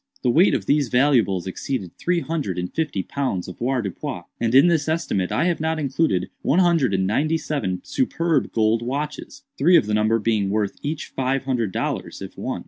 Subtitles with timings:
[0.23, 4.89] The weight of these valuables exceeded three hundred and fifty pounds avoirdupois; and in this
[4.89, 9.85] estimate I have not included one hundred and ninety seven superb gold watches; three of
[9.85, 12.59] the number being worth each five hundred dollars, if one.